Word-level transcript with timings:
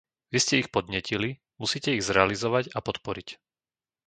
Vy 0.33 0.39
ste 0.43 0.55
ich 0.61 0.69
podnietili; 0.75 1.29
musíte 1.61 1.89
ich 1.95 2.01
zrealizovať 2.09 2.65
a 2.73 2.79
podporiť. 2.87 3.27